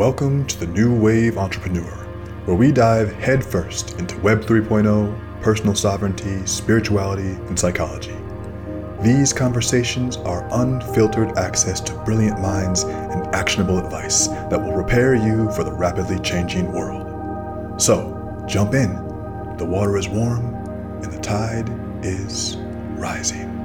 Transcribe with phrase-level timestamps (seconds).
[0.00, 1.94] Welcome to the New Wave Entrepreneur,
[2.46, 8.16] where we dive headfirst into Web 3.0, personal sovereignty, spirituality, and psychology.
[9.02, 15.50] These conversations are unfiltered access to brilliant minds and actionable advice that will prepare you
[15.50, 17.78] for the rapidly changing world.
[17.78, 18.94] So, jump in.
[19.58, 20.54] The water is warm
[21.02, 21.68] and the tide
[22.02, 22.56] is
[22.96, 23.59] rising.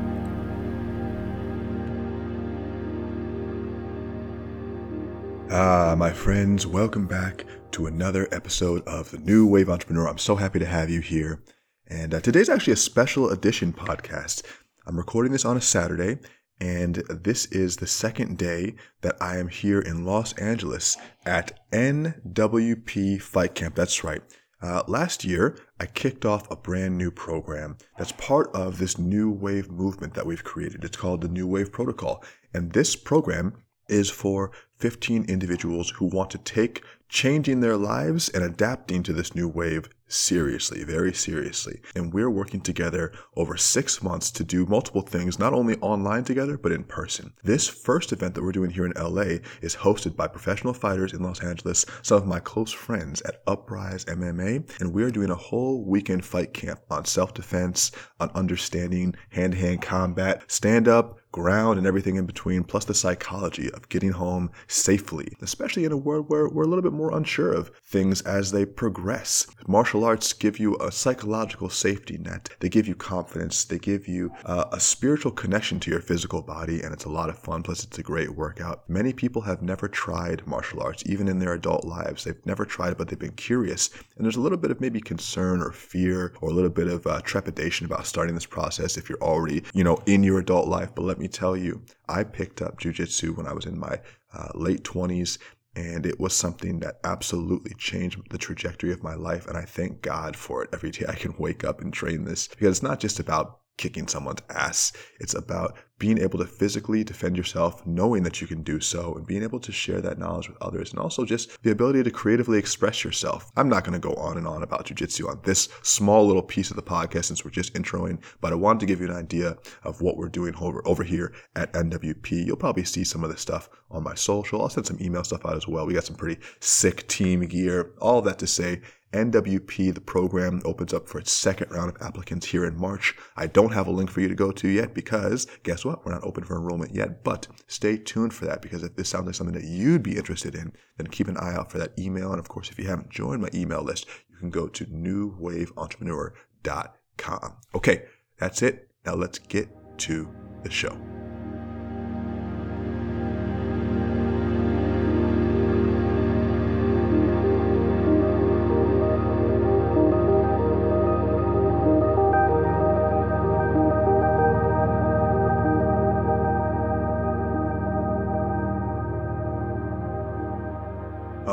[5.58, 10.06] Ah, my friends, welcome back to another episode of the New Wave Entrepreneur.
[10.06, 11.42] I'm so happy to have you here.
[11.88, 14.44] And uh, today's actually a special edition podcast.
[14.86, 16.18] I'm recording this on a Saturday,
[16.60, 23.22] and this is the second day that I am here in Los Angeles at NWP
[23.22, 23.76] Fight Camp.
[23.76, 24.24] That's right.
[24.62, 29.32] Uh, last year, I kicked off a brand new program that's part of this new
[29.32, 30.84] wave movement that we've created.
[30.84, 32.26] It's called the New Wave Protocol.
[32.54, 33.54] And this program
[33.88, 39.36] is for 15 individuals who want to take changing their lives and adapting to this
[39.36, 41.82] new wave seriously, very seriously.
[41.96, 46.58] And we're working together over six months to do multiple things, not only online together,
[46.58, 47.34] but in person.
[47.44, 51.24] This first event that we're doing here in LA is hosted by professional fighters in
[51.24, 55.36] Los Angeles, some of my close friends at Uprise MMA, and we are doing a
[55.36, 61.20] whole weekend fight camp on self defense, on understanding hand to hand combat, stand up,
[61.36, 65.98] ground and everything in between, plus the psychology of getting home safely, especially in a
[65.98, 69.46] world where we're a little bit more unsure of things as they progress.
[69.68, 72.50] Martial arts give you a psychological safety net.
[72.62, 73.66] They give you confidence.
[73.66, 77.30] They give you uh, a spiritual connection to your physical body, and it's a lot
[77.30, 77.64] of fun.
[77.64, 78.90] Plus, it's a great workout.
[78.90, 82.24] Many people have never tried martial arts, even in their adult lives.
[82.24, 83.90] They've never tried but they've been curious.
[84.16, 87.06] And there's a little bit of maybe concern or fear or a little bit of
[87.08, 90.94] uh, trepidation about starting this process if you're already, you know, in your adult life.
[90.96, 94.00] But let me tell you, I picked up jujitsu when I was in my
[94.34, 95.38] uh, late 20s,
[95.76, 99.48] and it was something that absolutely changed the trajectory of my life.
[99.48, 102.48] And I thank God for it every day I can wake up and train this
[102.48, 104.94] because it's not just about kicking someone's ass.
[105.20, 109.26] It's about being able to physically defend yourself, knowing that you can do so, and
[109.26, 112.58] being able to share that knowledge with others, and also just the ability to creatively
[112.58, 113.50] express yourself.
[113.56, 116.70] I'm not going to go on and on about jujitsu on this small little piece
[116.70, 119.58] of the podcast since we're just introing, but I wanted to give you an idea
[119.84, 122.46] of what we're doing over, over here at NWP.
[122.46, 124.62] You'll probably see some of this stuff on my social.
[124.62, 125.86] I'll send some email stuff out as well.
[125.86, 127.94] We got some pretty sick team gear.
[128.02, 128.82] All that to say,
[129.16, 133.16] NWP, the program, opens up for its second round of applicants here in March.
[133.36, 136.06] I don't have a link for you to go to yet because guess what?
[136.06, 139.26] We're not open for enrollment yet, but stay tuned for that because if this sounds
[139.26, 142.32] like something that you'd be interested in, then keep an eye out for that email.
[142.32, 147.56] And of course, if you haven't joined my email list, you can go to newwaveentrepreneur.com.
[147.74, 148.04] Okay,
[148.38, 148.90] that's it.
[149.06, 150.30] Now let's get to
[150.64, 151.25] the show.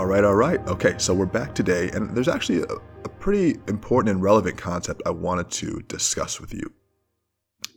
[0.02, 0.58] All right, all right.
[0.66, 2.74] Okay, so we're back today, and there's actually a,
[3.04, 6.72] a, pretty important and relevant concept I wanted to discuss with you.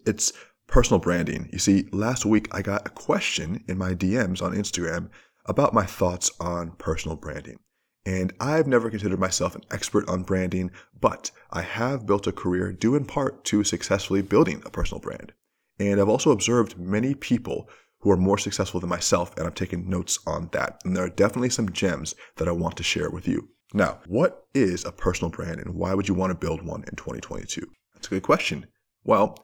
[0.07, 0.33] It's
[0.65, 1.47] personal branding.
[1.53, 5.11] You see, last week I got a question in my DMs on Instagram
[5.45, 7.59] about my thoughts on personal branding.
[8.07, 12.71] And I've never considered myself an expert on branding, but I have built a career
[12.71, 15.31] due in part to successfully building a personal brand.
[15.77, 17.69] And I've also observed many people
[18.05, 20.79] who are more successful than myself, and I've taken notes on that.
[20.85, 23.49] And there are definitely some gems that I want to share with you.
[23.73, 26.95] Now, what is a personal brand and why would you want to build one in
[26.95, 27.65] 2022?
[27.95, 28.67] That's a good question.
[29.03, 29.43] Well,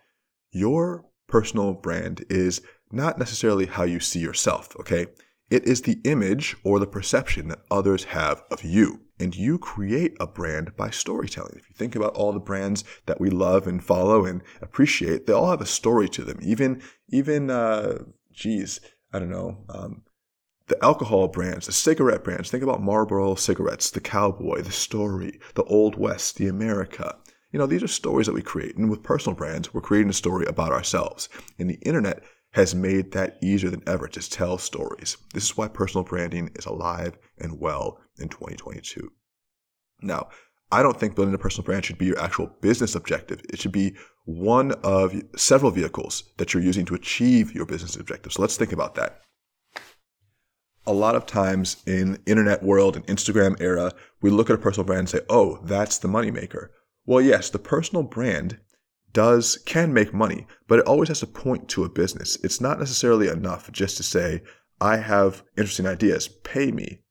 [0.51, 2.61] your personal brand is
[2.91, 5.07] not necessarily how you see yourself, okay?
[5.49, 8.99] It is the image or the perception that others have of you.
[9.19, 11.55] And you create a brand by storytelling.
[11.57, 15.33] If you think about all the brands that we love and follow and appreciate, they
[15.33, 16.37] all have a story to them.
[16.43, 18.03] Even, even, uh,
[18.33, 18.79] geez,
[19.13, 20.03] I don't know, um,
[20.67, 22.49] the alcohol brands, the cigarette brands.
[22.49, 27.17] Think about Marlboro cigarettes, the cowboy, the story, the Old West, the America.
[27.51, 28.77] You know, these are stories that we create.
[28.77, 31.27] And with personal brands, we're creating a story about ourselves.
[31.59, 32.23] And the internet
[32.53, 35.17] has made that easier than ever to tell stories.
[35.33, 39.11] This is why personal branding is alive and well in 2022.
[40.01, 40.29] Now,
[40.71, 43.41] I don't think building a personal brand should be your actual business objective.
[43.49, 43.95] It should be
[44.25, 48.33] one of several vehicles that you're using to achieve your business objective.
[48.33, 49.21] So let's think about that.
[50.87, 53.91] A lot of times in internet world and Instagram era,
[54.21, 56.69] we look at a personal brand and say, "Oh, that's the moneymaker."
[57.05, 58.59] Well, yes, the personal brand
[59.13, 62.37] does can make money, but it always has to point to a business.
[62.43, 64.41] It's not necessarily enough just to say,
[64.79, 67.01] "I have interesting ideas, pay me."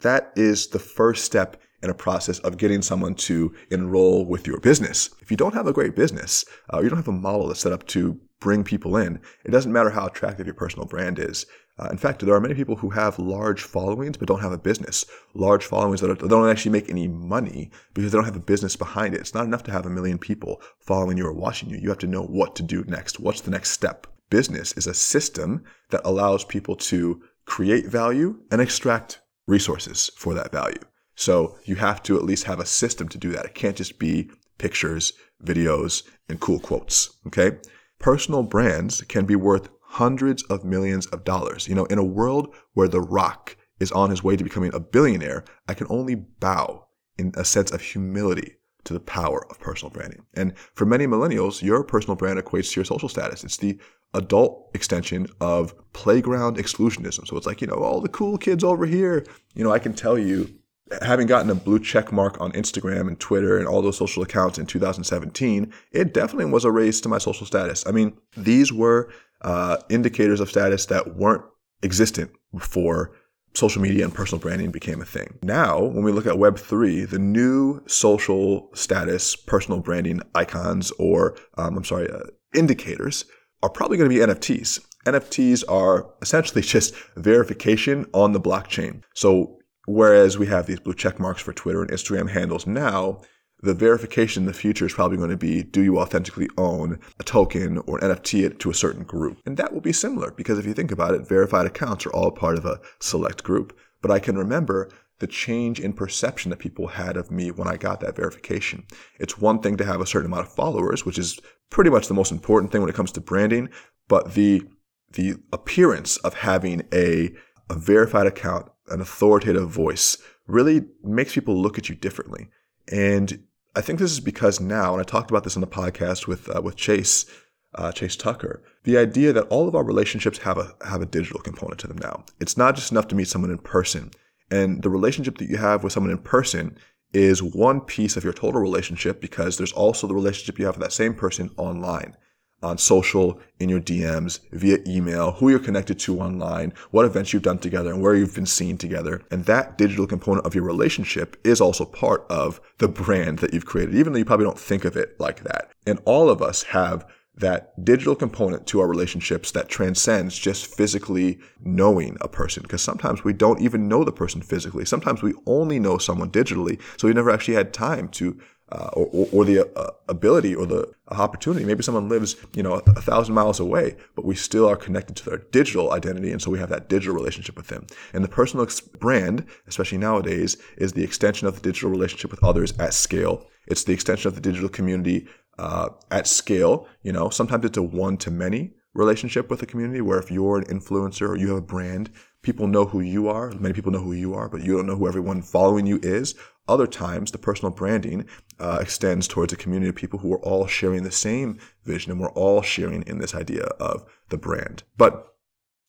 [0.00, 4.60] that is the first step in a process of getting someone to enroll with your
[4.60, 5.10] business.
[5.20, 7.72] If you don't have a great business, uh, you don't have a model that's set
[7.72, 11.46] up to bring people in, it doesn't matter how attractive your personal brand is.
[11.78, 14.58] Uh, in fact, there are many people who have large followings but don't have a
[14.58, 15.04] business.
[15.34, 18.40] Large followings that, are, that don't actually make any money because they don't have a
[18.40, 19.20] business behind it.
[19.20, 21.78] It's not enough to have a million people following you or watching you.
[21.78, 23.20] You have to know what to do next.
[23.20, 24.08] What's the next step?
[24.28, 30.52] Business is a system that allows people to create value and extract resources for that
[30.52, 30.80] value.
[31.18, 33.44] So you have to at least have a system to do that.
[33.44, 35.12] It can't just be pictures,
[35.44, 37.18] videos, and cool quotes.
[37.26, 37.58] Okay.
[37.98, 41.66] Personal brands can be worth hundreds of millions of dollars.
[41.66, 44.78] You know, in a world where The Rock is on his way to becoming a
[44.78, 46.86] billionaire, I can only bow
[47.18, 48.54] in a sense of humility
[48.84, 50.24] to the power of personal branding.
[50.34, 53.42] And for many millennials, your personal brand equates to your social status.
[53.42, 53.80] It's the
[54.14, 57.26] adult extension of playground exclusionism.
[57.26, 59.26] So it's like, you know, all the cool kids over here,
[59.56, 60.54] you know, I can tell you
[61.02, 64.58] having gotten a blue check mark on Instagram and Twitter and all those social accounts
[64.58, 67.86] in 2017, it definitely was a raise to my social status.
[67.86, 69.10] I mean, these were
[69.42, 71.44] uh, indicators of status that weren't
[71.82, 73.12] existent before
[73.54, 75.38] social media and personal branding became a thing.
[75.42, 81.76] Now, when we look at Web3, the new social status, personal branding icons, or um,
[81.76, 82.20] I'm sorry, uh,
[82.54, 83.24] indicators
[83.62, 84.80] are probably going to be NFTs.
[85.06, 89.02] NFTs are essentially just verification on the blockchain.
[89.14, 89.57] So
[89.88, 93.22] Whereas we have these blue check marks for Twitter and Instagram handles now,
[93.62, 97.24] the verification in the future is probably going to be do you authentically own a
[97.24, 99.38] token or NFT to a certain group?
[99.46, 102.30] And that will be similar because if you think about it, verified accounts are all
[102.30, 103.74] part of a select group.
[104.02, 104.90] But I can remember
[105.20, 108.84] the change in perception that people had of me when I got that verification.
[109.18, 111.40] It's one thing to have a certain amount of followers, which is
[111.70, 113.70] pretty much the most important thing when it comes to branding,
[114.06, 114.64] but the
[115.12, 117.30] the appearance of having a
[117.70, 122.48] a verified account an authoritative voice really makes people look at you differently.
[122.90, 123.44] And
[123.76, 126.54] I think this is because now, and I talked about this on the podcast with
[126.54, 127.26] uh, with Chase
[127.74, 131.40] uh, Chase Tucker, the idea that all of our relationships have a have a digital
[131.40, 132.24] component to them now.
[132.40, 134.10] It's not just enough to meet someone in person,
[134.50, 136.78] and the relationship that you have with someone in person
[137.12, 140.82] is one piece of your total relationship because there's also the relationship you have with
[140.82, 142.14] that same person online
[142.62, 147.42] on social, in your DMs, via email, who you're connected to online, what events you've
[147.42, 149.22] done together, and where you've been seen together.
[149.30, 153.66] And that digital component of your relationship is also part of the brand that you've
[153.66, 155.70] created, even though you probably don't think of it like that.
[155.86, 157.06] And all of us have
[157.36, 162.62] that digital component to our relationships that transcends just physically knowing a person.
[162.62, 164.84] Because sometimes we don't even know the person physically.
[164.84, 166.80] Sometimes we only know someone digitally.
[166.96, 170.92] So we never actually had time to uh, or, or, the uh, ability or the
[171.08, 171.64] opportunity.
[171.64, 175.16] Maybe someone lives, you know, a, a, thousand miles away, but we still are connected
[175.16, 177.86] to their digital identity, and so we have that digital relationship with them.
[178.12, 182.44] And the personal ex- brand, especially nowadays, is the extension of the digital relationship with
[182.44, 183.46] others at scale.
[183.66, 185.26] It's the extension of the digital community
[185.58, 186.86] uh, at scale.
[187.02, 190.58] You know, sometimes it's a one to many relationship with a community where if you're
[190.58, 192.10] an influencer or you have a brand,
[192.42, 193.50] people know who you are.
[193.52, 196.34] Many people know who you are, but you don't know who everyone following you is.
[196.68, 198.26] Other times, the personal branding
[198.58, 202.20] uh, extends towards a community of people who are all sharing the same vision and
[202.20, 204.82] we're all sharing in this idea of the brand.
[204.96, 205.34] But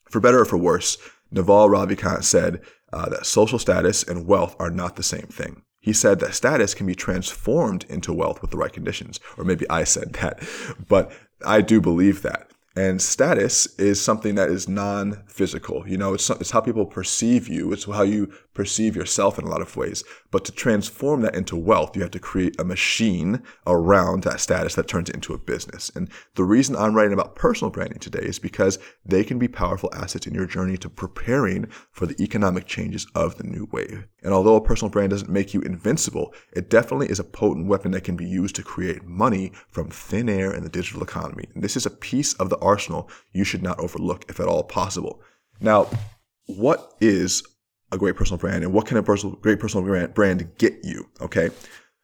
[0.10, 0.98] for better or for worse,
[1.32, 5.64] Naval Ravikant said uh, that social status and wealth are not the same thing.
[5.80, 9.20] He said that status can be transformed into wealth with the right conditions.
[9.38, 10.42] Or maybe I said that,
[10.88, 11.12] but
[11.46, 12.50] I do believe that.
[12.76, 15.88] And status is something that is non physical.
[15.88, 19.50] You know, it's, it's how people perceive you, it's how you perceive yourself in a
[19.50, 20.04] lot of ways.
[20.32, 24.76] But to transform that into wealth, you have to create a machine around that status
[24.76, 25.90] that turns it into a business.
[25.96, 29.90] And the reason I'm writing about personal branding today is because they can be powerful
[29.94, 34.06] assets in your journey to preparing for the economic changes of the new wave.
[34.24, 37.92] And although a personal brand doesn't make you invincible, it definitely is a potent weapon
[37.92, 41.46] that can be used to create money from thin air in the digital economy.
[41.56, 44.64] And this is a piece of the arsenal you should not overlook if at all
[44.64, 45.22] possible.
[45.62, 45.88] Now,
[46.46, 47.44] what is
[47.92, 51.08] a great personal brand and what can a personal, great personal brand, brand get you?
[51.22, 51.50] Okay.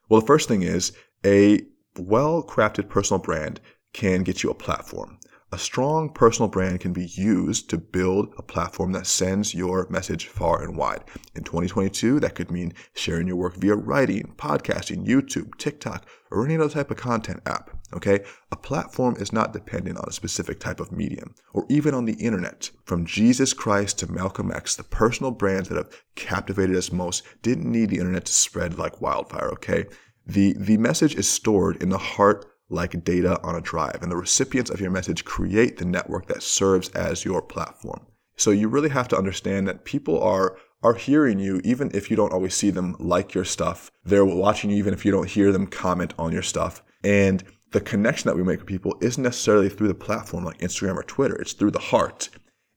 [0.09, 0.91] Well, the first thing is
[1.25, 1.61] a
[1.97, 3.59] well crafted personal brand
[3.93, 5.17] can get you a platform.
[5.51, 10.27] A strong personal brand can be used to build a platform that sends your message
[10.27, 11.03] far and wide.
[11.35, 16.57] In 2022, that could mean sharing your work via writing, podcasting, YouTube, TikTok, or any
[16.57, 17.69] other type of content app.
[17.93, 18.25] Okay?
[18.51, 22.13] A platform is not dependent on a specific type of medium or even on the
[22.13, 22.71] internet.
[22.83, 27.71] From Jesus Christ to Malcolm X, the personal brands that have captivated us most didn't
[27.71, 29.85] need the internet to spread like wildfire, okay?
[30.25, 34.17] The, the message is stored in the heart like data on a drive, and the
[34.17, 38.05] recipients of your message create the network that serves as your platform.
[38.38, 42.15] So you really have to understand that people are are hearing you, even if you
[42.15, 43.89] don't always see them like your stuff.
[44.03, 46.84] They're watching you, even if you don't hear them comment on your stuff.
[47.03, 50.95] And the connection that we make with people isn't necessarily through the platform like Instagram
[50.95, 51.36] or Twitter.
[51.36, 52.29] It's through the heart.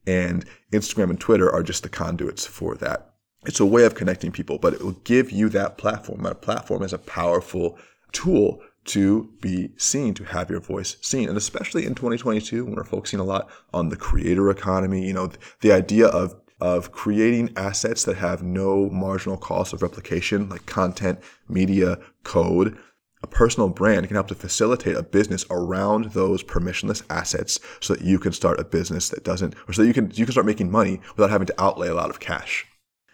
[0.06, 3.12] And Instagram and Twitter are just the conduits for that.
[3.44, 6.22] It's a way of connecting people, but it will give you that platform.
[6.22, 7.78] That platform is a powerful
[8.12, 11.28] tool to be seen, to have your voice seen.
[11.28, 15.30] And especially in 2022, when we're focusing a lot on the creator economy, you know,
[15.60, 21.20] the idea of of creating assets that have no marginal cost of replication, like content,
[21.48, 22.76] media, code.
[23.22, 28.04] A personal brand can help to facilitate a business around those permissionless assets so that
[28.04, 30.46] you can start a business that doesn't, or so that you can, you can start
[30.46, 32.66] making money without having to outlay a lot of cash.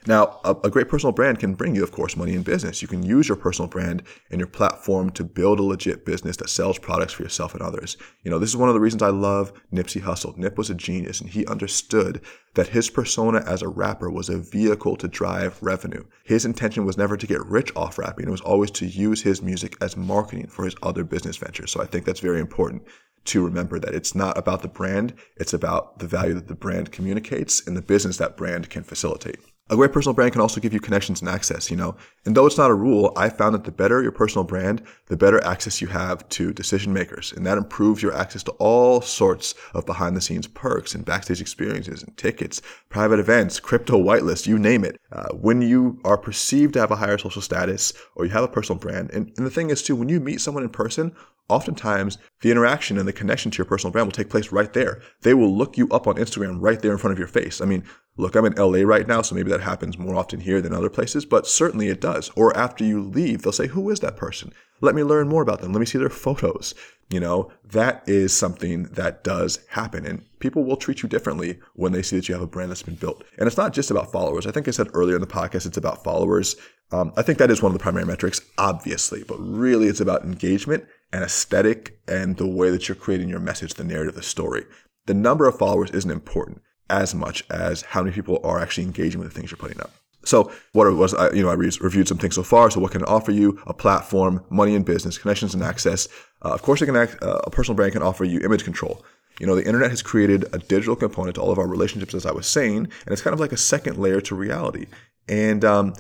[0.07, 2.83] Now, a, a, great personal brand can bring you, of course, money in business.
[2.83, 6.51] You can use your personal brand and your platform to build a legit business that
[6.51, 7.97] sells products for yourself and others.
[8.23, 10.37] You know, this is one of the reasons I love Nipsey Hussle.
[10.37, 12.21] Nip was a genius and he understood
[12.53, 16.05] that his persona as a rapper was a vehicle to drive revenue.
[16.25, 18.27] His intention was never to get rich off rapping.
[18.29, 21.73] It was always to use his music as marketing for his other business ventures.
[21.73, 22.83] So I think that's very important
[23.25, 25.15] to remember that it's not about the brand.
[25.37, 29.39] It's about the value that the brand communicates and the business that brand can facilitate.
[29.71, 31.97] A great personal brand can also give you connections and access, you know.
[32.27, 35.17] And though it's not a rule, I found that the better your personal brand, the
[35.17, 37.33] better access you have to decision makers.
[37.33, 41.41] And that improves your access to all sorts of behind the scenes perks and backstage
[41.41, 45.01] experiences and tickets, private events, crypto whitelist, you name it.
[45.11, 48.49] Uh, when you are perceived to have a higher social status or you have a
[48.49, 51.17] personal brand, and, and the thing is too, when you meet someone in person,
[51.49, 55.03] oftentimes the interaction and the connection to your personal brand will take place right there.
[55.23, 57.61] They will look you up on Instagram right there in front of your face.
[57.61, 57.85] I mean,
[58.17, 60.91] look, I'm in LA right now, so maybe that happens more often here than other
[60.91, 62.31] places, but certainly it does.
[62.37, 64.53] Or after you leave, they'll say, Who is that person?
[64.81, 65.73] Let me learn more about them.
[65.73, 66.75] Let me see their photos.
[67.11, 70.07] You know, that is something that does happen.
[70.07, 72.83] And people will treat you differently when they see that you have a brand that's
[72.83, 73.25] been built.
[73.39, 74.47] And it's not just about followers.
[74.47, 76.57] I think I said earlier in the podcast, it's about followers.
[76.93, 80.25] Um, I think that is one of the primary metrics, obviously, but really it's about
[80.25, 84.65] engagement and aesthetic and the way that you're creating your message, the narrative, the story.
[85.07, 89.21] The number of followers isn't important as much as how many people are actually engaging
[89.21, 89.93] with the things you're putting up.
[90.25, 92.69] So what it was, I, you know, I re- reviewed some things so far.
[92.69, 93.63] So what can offer you?
[93.69, 96.09] A platform, money and business, connections and access.
[96.45, 99.05] Uh, of course, it can act, uh, a personal brand can offer you image control.
[99.39, 102.27] You know, the internet has created a digital component to all of our relationships, as
[102.27, 104.87] I was saying, and it's kind of like a second layer to reality.
[105.29, 105.95] And um,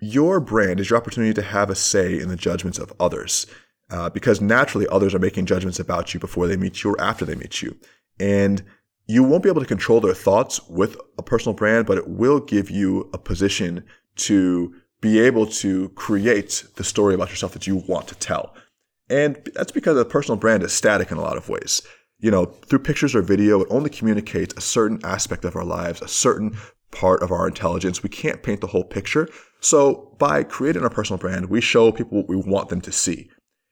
[0.00, 3.46] your brand is your opportunity to have a say in the judgments of others
[3.90, 7.24] uh, because naturally others are making judgments about you before they meet you or after
[7.24, 7.76] they meet you.
[8.20, 8.62] And
[9.06, 12.40] you won't be able to control their thoughts with a personal brand, but it will
[12.40, 13.84] give you a position
[14.16, 18.54] to be able to create the story about yourself that you want to tell.
[19.08, 21.82] And that's because a personal brand is static in a lot of ways.
[22.18, 26.02] You know, through pictures or video, it only communicates a certain aspect of our lives,
[26.02, 26.56] a certain
[26.90, 28.02] part of our intelligence.
[28.02, 29.28] We can't paint the whole picture.
[29.60, 33.30] So by creating a personal brand, we show people what we want them to see.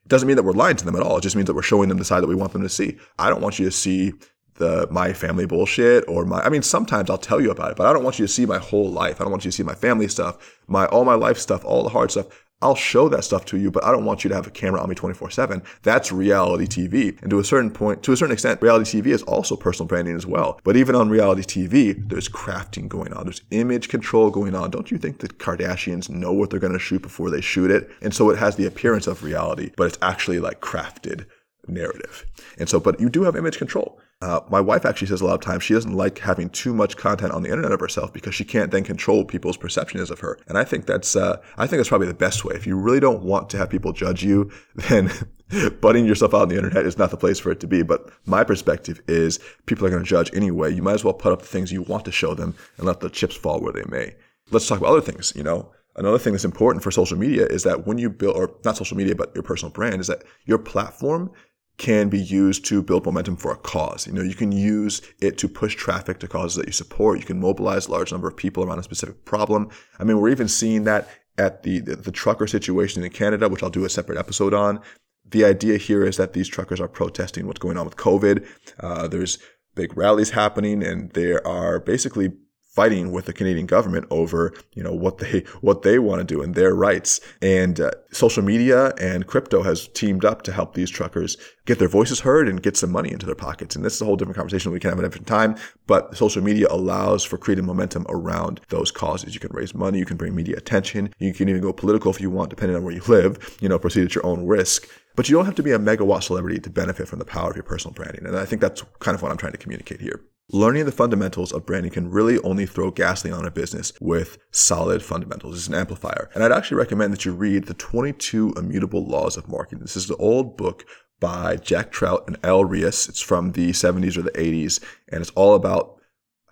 [0.08, 1.18] Doesn't mean that we're lying to them at all.
[1.18, 2.96] It just means that we're showing them the side that we want them to see.
[3.18, 4.12] I don't want you to see
[4.54, 7.86] the my family bullshit or my I mean sometimes I'll tell you about it, but
[7.86, 9.20] I don't want you to see my whole life.
[9.20, 11.82] I don't want you to see my family stuff, my all my life stuff, all
[11.82, 12.26] the hard stuff.
[12.62, 14.80] I'll show that stuff to you, but I don't want you to have a camera
[14.80, 15.62] on me 24 7.
[15.82, 17.20] That's reality TV.
[17.20, 20.16] And to a certain point, to a certain extent, reality TV is also personal branding
[20.16, 20.58] as well.
[20.64, 23.24] But even on reality TV, there's crafting going on.
[23.24, 24.70] There's image control going on.
[24.70, 27.90] Don't you think the Kardashians know what they're going to shoot before they shoot it?
[28.00, 31.26] And so it has the appearance of reality, but it's actually like crafted
[31.68, 32.24] narrative.
[32.58, 34.00] And so, but you do have image control.
[34.22, 36.96] Uh, my wife actually says a lot of times she doesn't like having too much
[36.96, 40.38] content on the internet of herself because she can't then control people's perceptions of her.
[40.48, 42.54] And I think that's uh, I think that's probably the best way.
[42.54, 45.10] If you really don't want to have people judge you, then
[45.80, 47.82] butting yourself out on the internet is not the place for it to be.
[47.82, 50.74] But my perspective is people are going to judge anyway.
[50.74, 53.00] You might as well put up the things you want to show them and let
[53.00, 54.14] the chips fall where they may.
[54.50, 55.34] Let's talk about other things.
[55.36, 58.54] You know, another thing that's important for social media is that when you build, or
[58.64, 61.32] not social media, but your personal brand, is that your platform
[61.78, 64.06] can be used to build momentum for a cause.
[64.06, 67.18] You know, you can use it to push traffic to causes that you support.
[67.18, 69.68] You can mobilize a large number of people around a specific problem.
[69.98, 73.62] I mean, we're even seeing that at the, the, the trucker situation in Canada, which
[73.62, 74.80] I'll do a separate episode on.
[75.28, 78.46] The idea here is that these truckers are protesting what's going on with COVID.
[78.80, 79.38] Uh, there's
[79.74, 82.32] big rallies happening and they are basically
[82.76, 86.42] fighting with the Canadian government over, you know, what they what they want to do
[86.42, 87.20] and their rights.
[87.40, 91.88] And uh, social media and crypto has teamed up to help these truckers get their
[91.88, 93.74] voices heard and get some money into their pockets.
[93.74, 95.56] And this is a whole different conversation we can have at a different time.
[95.86, 99.34] But social media allows for creating momentum around those causes.
[99.34, 102.20] You can raise money, you can bring media attention, you can even go political if
[102.20, 103.56] you want, depending on where you live.
[103.60, 104.86] You know, proceed at your own risk.
[105.16, 107.56] But you don't have to be a megawatt celebrity to benefit from the power of
[107.56, 108.26] your personal branding.
[108.26, 110.20] And I think that's kind of what I'm trying to communicate here.
[110.52, 115.02] Learning the fundamentals of branding can really only throw gasoline on a business with solid
[115.02, 115.56] fundamentals.
[115.56, 116.30] It's an amplifier.
[116.34, 119.80] And I'd actually recommend that you read the 22 Immutable Laws of Marketing.
[119.80, 120.84] This is the old book
[121.18, 123.08] by Jack Trout and Al Ries.
[123.08, 125.96] It's from the 70s or the 80s, and it's all about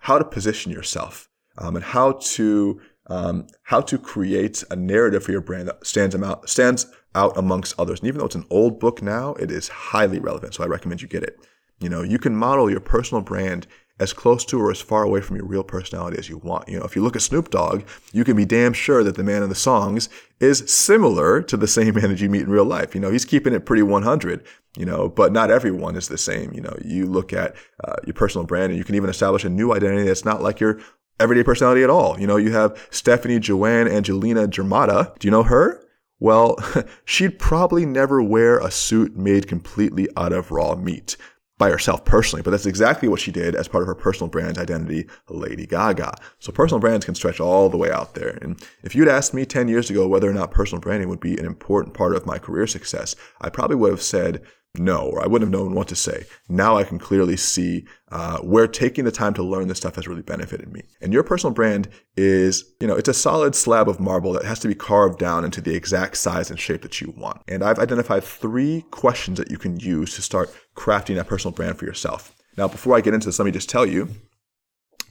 [0.01, 5.31] how to position yourself um, and how to um, how to create a narrative for
[5.31, 7.99] your brand that stands out stands out amongst others.
[7.99, 10.53] And even though it's an old book now, it is highly relevant.
[10.53, 11.37] So I recommend you get it.
[11.79, 13.67] You know, you can model your personal brand
[13.99, 16.67] as close to or as far away from your real personality as you want.
[16.67, 19.23] You know, if you look at Snoop Dogg, you can be damn sure that the
[19.23, 20.09] man in the songs
[20.39, 22.93] is similar to the same man that you meet in real life.
[22.93, 24.45] You know, he's keeping it pretty 100,
[24.77, 26.51] you know, but not everyone is the same.
[26.53, 29.49] You know, you look at uh, your personal brand and you can even establish a
[29.49, 30.79] new identity that's not like your
[31.19, 32.19] everyday personality at all.
[32.19, 35.17] You know, you have Stefani Joanne Angelina Germata.
[35.19, 35.81] Do you know her?
[36.19, 36.57] Well,
[37.05, 41.15] she'd probably never wear a suit made completely out of raw meat
[41.57, 44.57] by herself personally, but that's exactly what she did as part of her personal brand
[44.57, 46.13] identity, Lady Gaga.
[46.39, 48.37] So personal brands can stretch all the way out there.
[48.41, 51.37] And if you'd asked me 10 years ago whether or not personal branding would be
[51.37, 54.41] an important part of my career success, I probably would have said
[54.79, 56.25] no, or I wouldn't have known what to say.
[56.49, 60.07] Now I can clearly see uh, where taking the time to learn this stuff has
[60.07, 60.83] really benefited me.
[61.01, 64.59] And your personal brand is, you know, it's a solid slab of marble that has
[64.59, 67.41] to be carved down into the exact size and shape that you want.
[67.47, 71.77] And I've identified three questions that you can use to start crafting that personal brand
[71.77, 72.35] for yourself.
[72.57, 74.09] Now, before I get into this, let me just tell you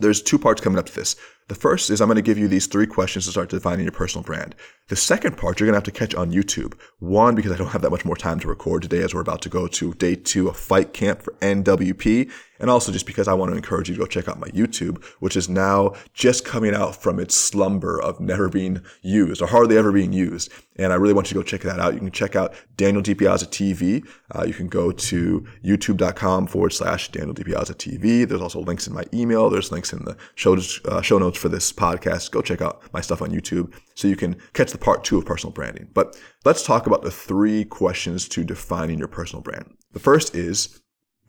[0.01, 1.17] there's two parts coming up to this.
[1.49, 3.93] The first is I'm going to give you these three questions to start defining your
[3.93, 4.55] personal brand.
[4.89, 6.73] The second part you're going to have to catch on YouTube.
[7.01, 9.43] One, because I don't have that much more time to record today as we're about
[9.43, 12.31] to go to day two of fight camp for NWP.
[12.59, 15.03] And also just because I want to encourage you to go check out my YouTube,
[15.21, 19.77] which is now just coming out from its slumber of never being used or hardly
[19.77, 20.53] ever being used.
[20.77, 21.95] And I really want you to go check that out.
[21.95, 24.07] You can check out Daniel DiPiazza TV.
[24.35, 28.27] Uh, you can go to youtube.com forward slash Daniel DiPiazza TV.
[28.29, 29.51] There's also links in my email.
[29.51, 32.31] There's links in the show, uh, show notes for this podcast.
[32.31, 35.27] Go check out my stuff on YouTube so you can catch the part two of
[35.27, 35.89] personal branding.
[35.95, 39.77] But let's talk about the three questions to defining your personal brand.
[39.93, 40.81] The first is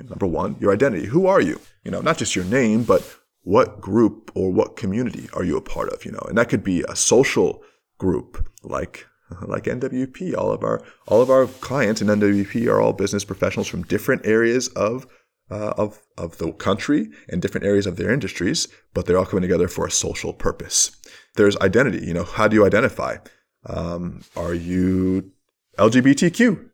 [0.04, 1.06] number one, your identity.
[1.06, 1.60] Who are you?
[1.84, 3.02] You know, not just your name, but
[3.44, 6.04] what group or what community are you a part of?
[6.06, 7.64] You know, and that could be a social
[7.98, 9.08] group like
[9.42, 10.36] like NWP.
[10.36, 14.26] All of our all of our clients in NWP are all business professionals from different
[14.26, 15.08] areas of
[15.50, 19.44] uh, of of the country and different areas of their industries, but they're all coming
[19.44, 20.96] together for a social purpose.
[21.36, 22.06] There's identity.
[22.06, 23.18] You know, how do you identify?
[23.66, 25.32] Um, are you
[25.78, 26.70] LGBTQ?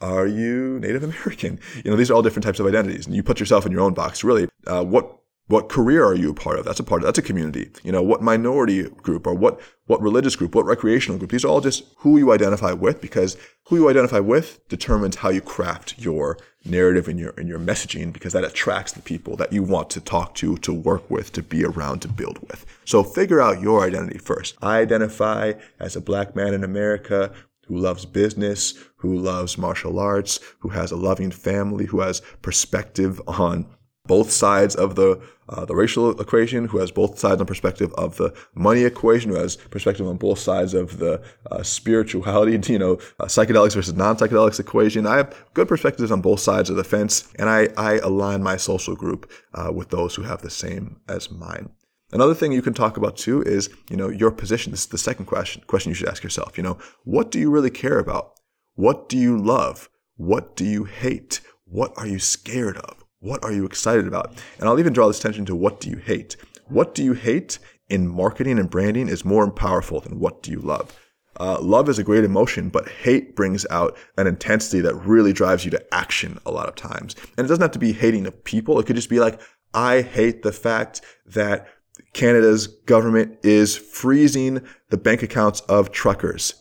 [0.00, 1.58] Are you Native American?
[1.84, 3.80] You know, these are all different types of identities, and you put yourself in your
[3.80, 4.24] own box.
[4.24, 6.64] Really, uh, what what career are you a part of?
[6.64, 7.70] That's a part of that's a community.
[7.84, 11.30] You know, what minority group or what what religious group, what recreational group.
[11.30, 15.28] These are all just who you identify with because who you identify with determines how
[15.28, 19.52] you craft your narrative and your and your messaging because that attracts the people that
[19.52, 22.66] you want to talk to, to work with, to be around, to build with.
[22.84, 24.56] So figure out your identity first.
[24.60, 27.32] I identify as a black man in America
[27.66, 33.20] who loves business, who loves martial arts, who has a loving family, who has perspective
[33.26, 33.66] on
[34.06, 38.16] both sides of the uh, the racial equation, who has both sides on perspective of
[38.16, 42.94] the money equation, who has perspective on both sides of the uh, spirituality, you know,
[43.20, 45.06] uh, psychedelics versus non-psychedelics equation.
[45.06, 48.56] I have good perspectives on both sides of the fence, and I, I align my
[48.56, 51.70] social group uh, with those who have the same as mine.
[52.12, 54.70] Another thing you can talk about too is, you know, your position.
[54.70, 56.56] This is the second question, question you should ask yourself.
[56.56, 58.32] You know, what do you really care about?
[58.74, 59.88] What do you love?
[60.16, 61.40] What do you hate?
[61.64, 63.04] What are you scared of?
[63.18, 64.40] What are you excited about?
[64.58, 66.36] And I'll even draw this attention to what do you hate?
[66.66, 70.60] What do you hate in marketing and branding is more powerful than what do you
[70.60, 70.96] love?
[71.38, 75.64] Uh, love is a great emotion, but hate brings out an intensity that really drives
[75.64, 77.14] you to action a lot of times.
[77.36, 78.78] And it doesn't have to be hating of people.
[78.78, 79.40] It could just be like,
[79.74, 81.68] I hate the fact that
[82.16, 86.54] Canada's government is freezing the bank accounts of truckers.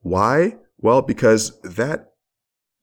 [0.00, 0.56] Why?
[0.78, 2.14] Well, because that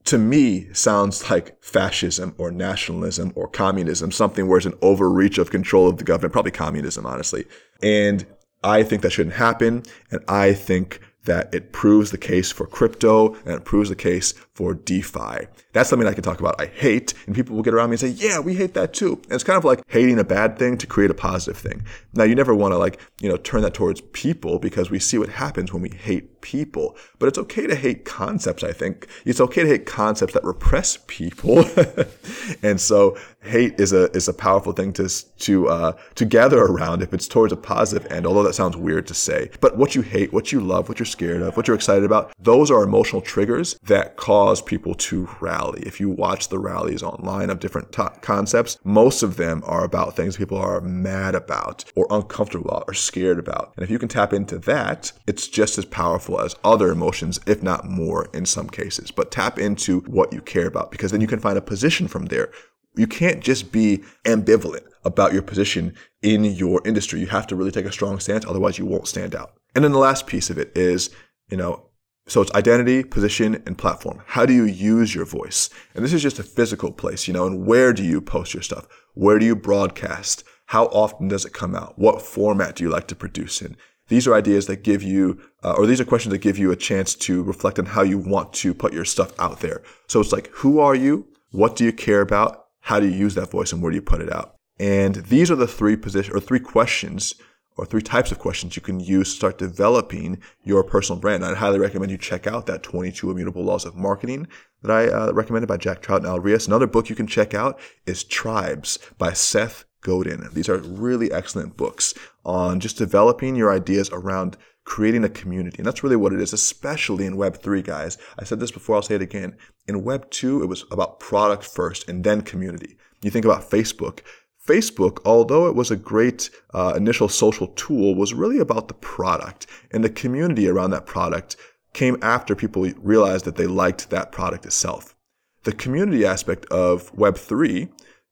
[0.06, 5.50] to me sounds like fascism or nationalism or communism, something where it's an overreach of
[5.50, 7.46] control of the government, probably communism, honestly.
[7.82, 8.28] And
[8.64, 9.82] I think that shouldn't happen.
[10.12, 14.34] And I think that it proves the case for crypto and it proves the case
[14.54, 15.48] for DeFi.
[15.74, 16.60] That's something I can talk about.
[16.60, 19.14] I hate, and people will get around me and say, yeah, we hate that too.
[19.24, 21.84] And it's kind of like hating a bad thing to create a positive thing.
[22.14, 25.18] Now, you never want to like, you know, turn that towards people because we see
[25.18, 26.96] what happens when we hate people.
[27.18, 29.08] But it's okay to hate concepts, I think.
[29.26, 31.66] It's okay to hate concepts that repress people.
[32.64, 37.02] and so hate is a is a powerful thing to to uh, to gather around
[37.02, 38.26] if it's towards a positive end.
[38.26, 41.06] Although that sounds weird to say, but what you hate, what you love, what you're
[41.06, 45.82] scared of, what you're excited about, those are emotional triggers that cause people to rally.
[45.86, 50.16] If you watch the rallies online of different t- concepts, most of them are about
[50.16, 53.74] things people are mad about or uncomfortable about or scared about.
[53.76, 57.64] And if you can tap into that, it's just as powerful as other emotions, if
[57.64, 59.10] not more in some cases.
[59.10, 62.26] But tap into what you care about because then you can find a position from
[62.26, 62.52] there
[62.96, 67.20] you can't just be ambivalent about your position in your industry.
[67.20, 69.54] You have to really take a strong stance, otherwise you won't stand out.
[69.76, 71.10] And then the last piece of it is,
[71.50, 71.86] you know,
[72.28, 74.22] so it's identity, position, and platform.
[74.26, 75.70] How do you use your voice?
[75.96, 78.62] And this is just a physical place, you know, and where do you post your
[78.62, 78.88] stuff?
[79.14, 80.44] Where do you broadcast?
[80.66, 81.98] How often does it come out?
[81.98, 83.78] What format do you like to produce in?
[84.10, 86.76] These are ideas that give you, uh, or these are questions that give you a
[86.76, 89.82] chance to reflect on how you want to put your stuff out there.
[90.08, 91.28] So it's like, who are you?
[91.52, 92.66] What do you care about?
[92.82, 94.56] How do you use that voice and where do you put it out?
[94.80, 97.36] And these are the three position or three questions
[97.78, 101.46] or three types of questions you can use to start developing your personal brand.
[101.46, 104.48] I'd highly recommend you check out that 22 Immutable Laws of Marketing
[104.82, 106.68] that I uh, recommended by Jack Trout and Al Rios.
[106.68, 110.48] Another book you can check out is Tribes by Seth Godin.
[110.54, 112.14] These are really excellent books
[112.46, 115.78] on just developing your ideas around creating a community.
[115.78, 118.18] And that's really what it is, especially in Web 3, guys.
[118.40, 119.56] I said this before, I'll say it again.
[119.88, 122.98] In Web 2, it was about product first and then community.
[123.22, 124.22] You think about Facebook.
[124.66, 129.68] Facebook, although it was a great uh, initial social tool, was really about the product
[129.92, 131.56] and the community around that product
[131.94, 135.16] came after people realized that they liked that product itself.
[135.64, 137.90] The community aspect of Web3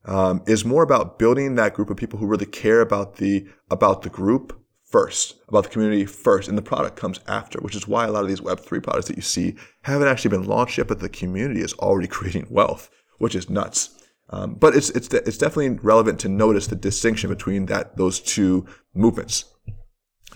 [0.07, 4.01] um, is more about building that group of people who really care about the about
[4.01, 8.05] the group first, about the community first, and the product comes after, which is why
[8.05, 11.01] a lot of these Web3 products that you see haven't actually been launched yet, but
[11.01, 13.89] the community is already creating wealth, which is nuts.
[14.29, 18.65] Um, but it's, it's, it's definitely relevant to notice the distinction between that, those two
[18.93, 19.45] movements.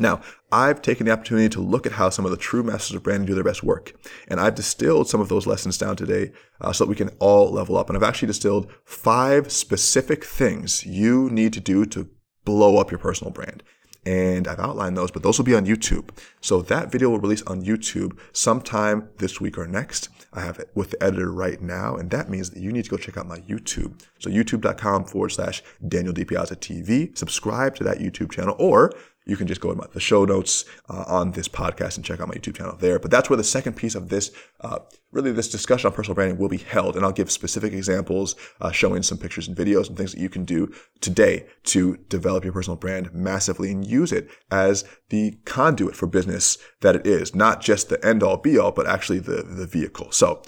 [0.02, 3.04] Now, I've taken the opportunity to look at how some of the true masters of
[3.04, 3.94] branding do their best work.
[4.28, 7.52] And I've distilled some of those lessons down today uh, so that we can all
[7.52, 7.88] level up.
[7.88, 12.10] And I've actually distilled five specific things you need to do to
[12.44, 13.62] blow up your personal brand
[14.06, 16.10] and I've outlined those, but those will be on YouTube.
[16.42, 20.10] So that video will release on YouTube sometime this week or next.
[20.34, 22.90] I have it with the editor right now, and that means that you need to
[22.90, 24.02] go check out my YouTube.
[24.18, 27.16] So youtube.com forward slash Daniel DiPiazza TV.
[27.18, 28.92] Subscribe to that YouTube channel, or
[29.26, 32.28] you can just go to the show notes uh, on this podcast and check out
[32.28, 32.98] my YouTube channel there.
[32.98, 34.32] But that's where the second piece of this,
[34.62, 34.80] uh,
[35.12, 36.96] really this discussion on personal branding will be held.
[36.96, 40.30] And I'll give specific examples, uh, showing some pictures and videos and things that you
[40.30, 45.96] can do today to develop your personal brand massively and use it as the conduit
[45.96, 49.44] for business that it is, not just the end all be all, but actually the,
[49.44, 50.12] the vehicle.
[50.12, 50.42] So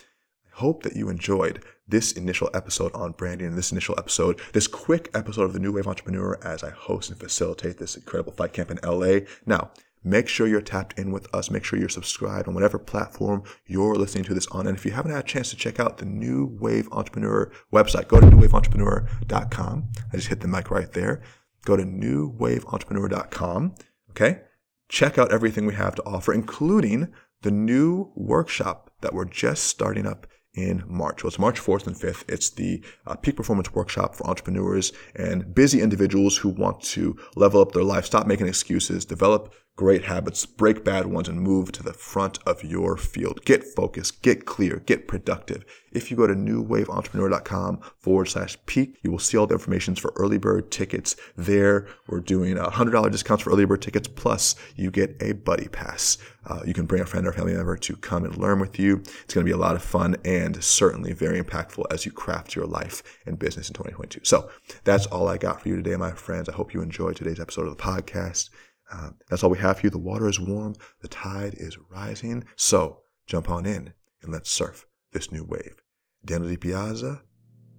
[0.52, 4.68] I hope that you enjoyed this initial episode on branding and this initial episode, this
[4.68, 8.54] quick episode of the New Wave Entrepreneur as I host and facilitate this incredible fight
[8.54, 9.26] camp in LA.
[9.46, 9.72] Now,
[10.04, 11.52] make sure you're tapped in with us.
[11.52, 14.68] Make sure you're subscribed on whatever platform you're listening to this on.
[14.68, 18.08] And if you haven't had a chance to check out the New Wave Entrepreneur website,
[18.08, 19.90] go to newwaveentrepreneur.com.
[20.12, 21.22] I just hit the mic right there.
[21.66, 23.76] Go to newwaveentrepreneur.com.
[24.12, 24.42] Okay.
[24.90, 30.06] Check out everything we have to offer, including the new workshop that we're just starting
[30.06, 31.24] up in March.
[31.24, 32.24] Well, it's March 4th and 5th.
[32.28, 37.62] It's the uh, Peak Performance Workshop for entrepreneurs and busy individuals who want to level
[37.62, 41.84] up their life, stop making excuses, develop great habits, break bad ones, and move to
[41.84, 43.44] the front of your field.
[43.44, 45.66] Get focused, get clear, get productive.
[45.92, 50.14] If you go to newwaveentrepreneur.com forward slash peak, you will see all the information for
[50.16, 51.88] early bird tickets there.
[52.08, 56.18] We're doing a $100 discounts for early bird tickets, plus you get a buddy pass.
[56.46, 58.98] Uh, you can bring a friend or family member to come and learn with you.
[59.24, 62.56] It's going to be a lot of fun and certainly very impactful as you craft
[62.56, 64.22] your life and business in 2022.
[64.24, 64.50] So
[64.84, 66.50] that's all I got for you today, my friends.
[66.50, 68.50] I hope you enjoyed today's episode of the podcast.
[68.92, 69.90] Uh, that's all we have for you.
[69.90, 72.44] The water is warm, the tide is rising.
[72.56, 75.82] So jump on in and let's surf this new wave.
[76.26, 77.22] Daniel DiPiazza,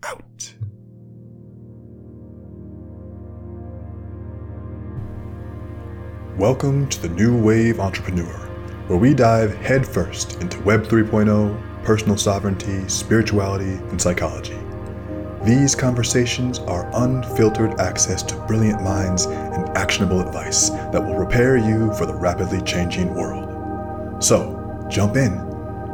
[0.04, 0.54] out.
[6.38, 8.34] Welcome to the New Wave Entrepreneur,
[8.88, 14.58] where we dive headfirst into Web 3.0, personal sovereignty, spirituality, and psychology.
[15.44, 21.92] These conversations are unfiltered access to brilliant minds and actionable advice that will prepare you
[21.92, 24.24] for the rapidly changing world.
[24.24, 25.36] So, jump in.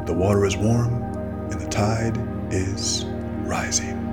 [0.05, 1.03] The water is warm
[1.51, 2.17] and the tide
[2.53, 3.07] is
[3.43, 4.10] rising.